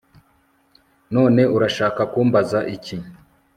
none 1.15 1.41
urashaka 1.55 2.01
kumbaza 2.13 2.59
iki! 2.75 2.97